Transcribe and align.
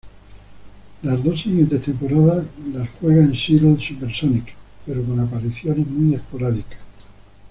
Las 1.03 1.23
dos 1.23 1.41
siguientes 1.41 1.79
temporadas 1.81 2.43
las 2.73 2.89
juega 2.99 3.21
en 3.21 3.35
Seattle 3.35 3.79
Supersonics, 3.79 4.51
pero 4.83 5.03
con 5.03 5.19
apariciones 5.19 5.85
muy 5.85 6.15
esporádicas. 6.15 6.79